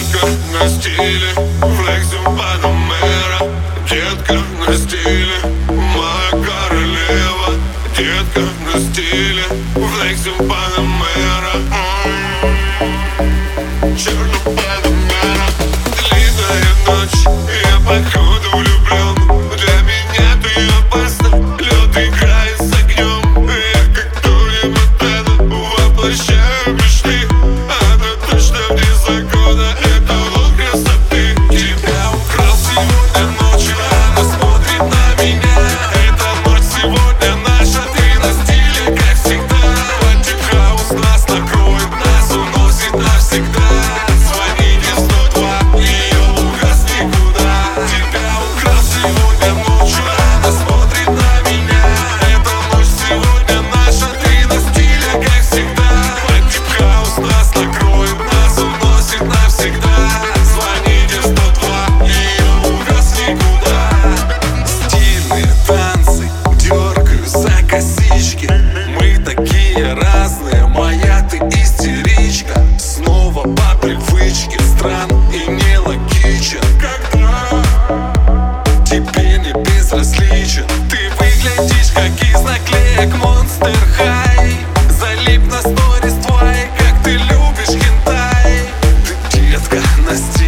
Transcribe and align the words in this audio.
Детка 0.00 0.26
на 0.52 0.66
стиле, 0.66 1.34
флексим 1.60 2.24
паномера 2.24 3.52
Детка 3.86 4.38
на 4.66 4.74
стиле, 4.74 5.36
моя 5.68 6.30
королева. 6.30 7.52
Детка 7.94 8.40
на 8.64 8.80
стиле, 8.80 9.42
флексим 9.74 10.32
паномера 10.38 11.52
Черный 13.98 14.40
паномера 14.44 14.89
мистер 83.60 83.78
Хай 83.96 84.56
Залип 84.88 85.42
на 85.50 85.60
сторис 85.60 86.14
твои, 86.26 86.66
как 86.78 87.02
ты 87.02 87.12
любишь 87.12 87.82
хентай. 87.82 88.68
Ты 89.30 89.40
детка, 89.40 89.78
Настя. 90.06 90.39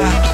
lugar. 0.00 0.33